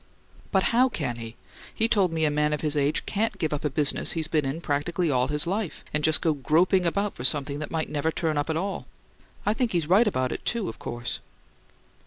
[0.51, 1.35] "But how can he?
[1.75, 4.47] He told me a man of his age CAN'T give up a business he's been
[4.47, 8.11] in practically all his life, and just go groping about for something that might never
[8.11, 8.87] turn up at all.
[9.45, 11.19] I think he's right about it, too, of course!"